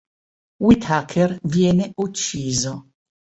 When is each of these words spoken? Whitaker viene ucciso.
Whitaker 0.57 1.37
viene 1.45 1.91
ucciso. 1.95 2.89